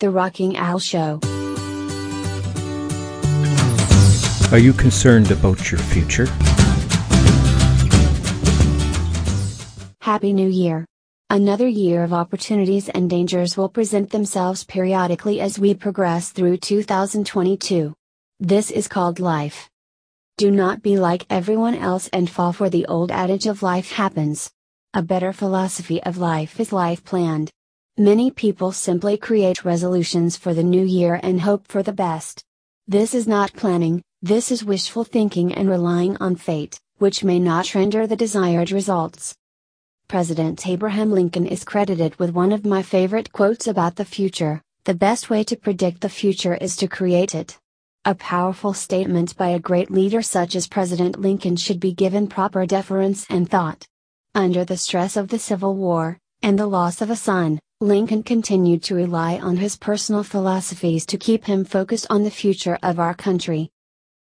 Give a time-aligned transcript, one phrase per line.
[0.00, 1.20] The Rocking Al Show.
[4.50, 6.24] Are you concerned about your future?
[10.00, 10.86] Happy New Year.
[11.28, 17.92] Another year of opportunities and dangers will present themselves periodically as we progress through 2022.
[18.38, 19.68] This is called life.
[20.38, 24.50] Do not be like everyone else and fall for the old adage of life happens.
[24.94, 27.50] A better philosophy of life is life planned.
[28.00, 32.42] Many people simply create resolutions for the new year and hope for the best.
[32.88, 37.74] This is not planning, this is wishful thinking and relying on fate, which may not
[37.74, 39.36] render the desired results.
[40.08, 44.94] President Abraham Lincoln is credited with one of my favorite quotes about the future the
[44.94, 47.58] best way to predict the future is to create it.
[48.06, 52.64] A powerful statement by a great leader such as President Lincoln should be given proper
[52.64, 53.86] deference and thought.
[54.34, 58.82] Under the stress of the Civil War, and the loss of a son, Lincoln continued
[58.82, 63.14] to rely on his personal philosophies to keep him focused on the future of our
[63.14, 63.70] country.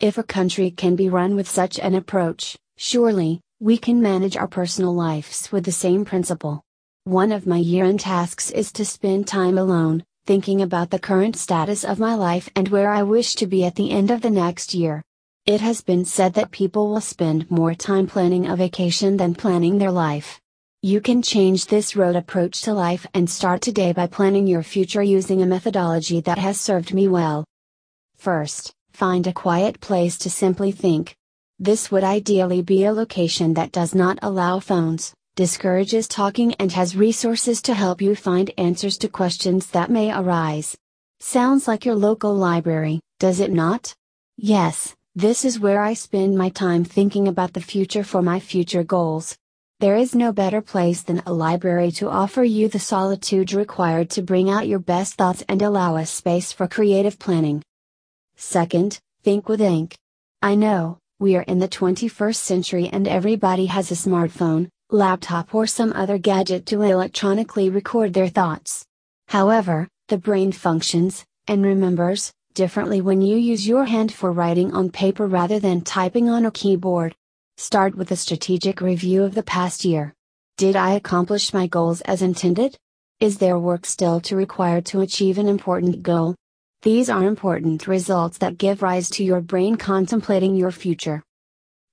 [0.00, 4.48] If a country can be run with such an approach, surely, we can manage our
[4.48, 6.62] personal lives with the same principle.
[7.04, 11.36] One of my year end tasks is to spend time alone, thinking about the current
[11.36, 14.30] status of my life and where I wish to be at the end of the
[14.30, 15.02] next year.
[15.44, 19.76] It has been said that people will spend more time planning a vacation than planning
[19.76, 20.40] their life.
[20.84, 25.02] You can change this road approach to life and start today by planning your future
[25.02, 27.46] using a methodology that has served me well.
[28.18, 31.16] First, find a quiet place to simply think,
[31.58, 36.94] this would ideally be a location that does not allow phones, discourages talking, and has
[36.94, 40.76] resources to help you find answers to questions that may arise.
[41.18, 43.94] Sounds like your local library, does it not?
[44.36, 48.84] Yes, this is where I spend my time thinking about the future for my future
[48.84, 49.34] goals.
[49.80, 54.22] There is no better place than a library to offer you the solitude required to
[54.22, 57.60] bring out your best thoughts and allow a space for creative planning.
[58.36, 59.96] Second, think with ink.
[60.40, 65.66] I know, we are in the 21st century and everybody has a smartphone, laptop, or
[65.66, 68.86] some other gadget to electronically record their thoughts.
[69.26, 74.90] However, the brain functions, and remembers, differently when you use your hand for writing on
[74.90, 77.16] paper rather than typing on a keyboard.
[77.56, 80.12] Start with a strategic review of the past year.
[80.56, 82.76] Did I accomplish my goals as intended?
[83.20, 86.34] Is there work still to require to achieve an important goal?
[86.82, 91.22] These are important results that give rise to your brain contemplating your future.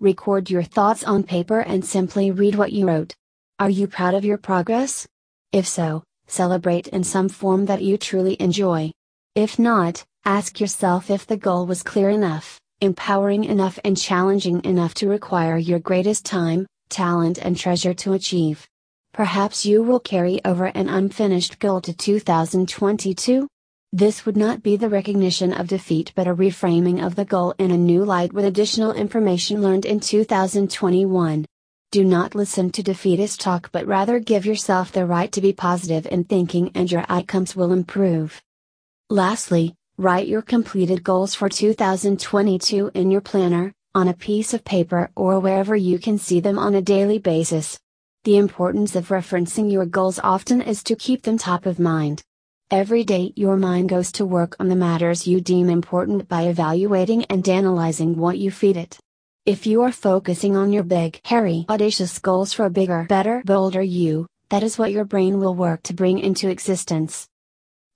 [0.00, 3.14] Record your thoughts on paper and simply read what you wrote.
[3.58, 5.06] Are you proud of your progress?
[5.52, 8.92] If so, celebrate in some form that you truly enjoy.
[9.34, 14.94] If not, ask yourself if the goal was clear enough, empowering enough, and challenging enough
[14.94, 18.66] to require your greatest time, talent, and treasure to achieve.
[19.12, 23.48] Perhaps you will carry over an unfinished goal to 2022?
[23.92, 27.72] This would not be the recognition of defeat but a reframing of the goal in
[27.72, 31.44] a new light with additional information learned in 2021.
[31.90, 36.06] Do not listen to defeatist talk but rather give yourself the right to be positive
[36.06, 38.40] in thinking and your outcomes will improve.
[39.08, 45.10] Lastly, write your completed goals for 2022 in your planner, on a piece of paper
[45.14, 47.78] or wherever you can see them on a daily basis.
[48.24, 52.22] The importance of referencing your goals often is to keep them top of mind.
[52.70, 57.26] Every day your mind goes to work on the matters you deem important by evaluating
[57.26, 58.98] and analyzing what you feed it.
[59.44, 63.82] If you are focusing on your big, hairy, audacious goals for a bigger, better, bolder
[63.82, 67.28] you, that is what your brain will work to bring into existence.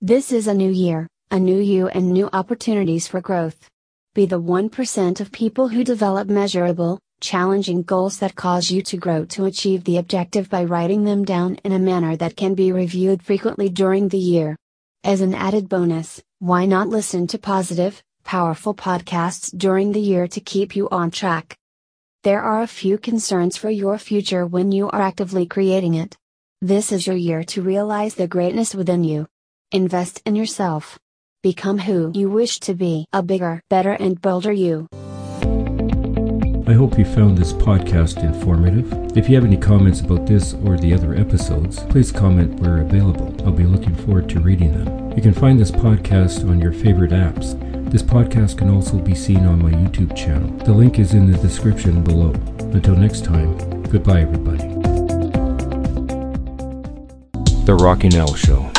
[0.01, 3.69] This is a new year, a new you, and new opportunities for growth.
[4.13, 9.25] Be the 1% of people who develop measurable, challenging goals that cause you to grow
[9.25, 13.23] to achieve the objective by writing them down in a manner that can be reviewed
[13.23, 14.55] frequently during the year.
[15.03, 20.39] As an added bonus, why not listen to positive, powerful podcasts during the year to
[20.39, 21.57] keep you on track?
[22.23, 26.17] There are a few concerns for your future when you are actively creating it.
[26.61, 29.27] This is your year to realize the greatness within you.
[29.71, 30.97] Invest in yourself.
[31.45, 34.87] Become who you wish to be a bigger, better, and bolder you.
[36.67, 39.15] I hope you found this podcast informative.
[39.15, 43.31] If you have any comments about this or the other episodes, please comment where available.
[43.45, 45.11] I'll be looking forward to reading them.
[45.11, 47.53] You can find this podcast on your favorite apps.
[47.91, 50.49] This podcast can also be seen on my YouTube channel.
[50.65, 52.31] The link is in the description below.
[52.73, 54.67] Until next time, goodbye, everybody.
[57.65, 58.74] The Rocking Al Show.